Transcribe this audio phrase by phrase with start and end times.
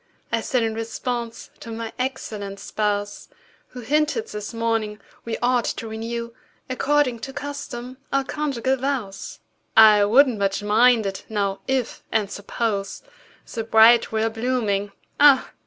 [0.31, 3.27] I said in response to my excellent spouse,
[3.67, 6.31] Who hinted, this morning, we ought to renew
[6.71, 9.41] According to custom, our conjugal vows.
[9.77, 13.03] "I wouldn't much mind it, now—if—and suppose—
[13.53, 15.51] The bride were a blooming—Ah!